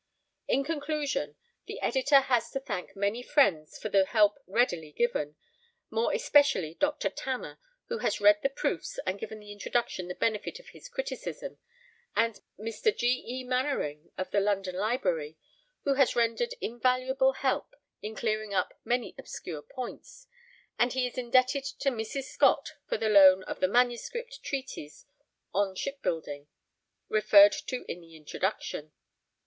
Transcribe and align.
In 0.47 0.63
conclusion 0.63 1.35
the 1.67 1.79
Editor 1.79 2.21
has 2.21 2.49
to 2.49 2.59
thank 2.59 2.95
many 2.95 3.21
friends 3.21 3.77
for 3.77 3.89
the 3.89 4.03
help 4.05 4.33
readily 4.47 4.91
given, 4.93 5.35
more 5.91 6.11
especially 6.11 6.73
Dr. 6.73 7.07
Tanner, 7.07 7.59
who 7.85 7.99
has 7.99 8.19
read 8.19 8.41
the 8.41 8.49
proofs 8.49 8.97
and 9.05 9.19
given 9.19 9.37
the 9.39 9.51
Introduction 9.51 10.07
the 10.07 10.15
benefit 10.15 10.57
of 10.57 10.69
his 10.69 10.89
criticism, 10.89 11.59
and 12.15 12.39
Mr. 12.59 12.97
G. 12.97 13.23
E. 13.27 13.43
Manwaring, 13.43 14.09
of 14.17 14.31
the 14.31 14.39
London 14.39 14.73
Library, 14.73 15.37
who 15.83 15.93
has 15.93 16.15
rendered 16.15 16.55
invaluable 16.59 17.33
help 17.33 17.75
in 18.01 18.15
clearing 18.15 18.55
up 18.55 18.73
many 18.83 19.13
obscure 19.19 19.61
points, 19.61 20.25
and 20.79 20.93
he 20.93 21.05
is 21.05 21.15
indebted 21.15 21.63
to 21.63 21.91
Mrs 21.91 22.23
Scott 22.23 22.69
for 22.89 22.97
the 22.97 23.07
loan 23.07 23.43
of 23.43 23.59
the 23.59 23.67
MS. 23.67 24.11
treatise 24.41 25.05
on 25.53 25.75
shipbuilding 25.75 26.47
referred 27.07 27.53
to 27.67 27.85
in 27.87 28.01
the 28.01 28.15
Introduction. 28.15 28.93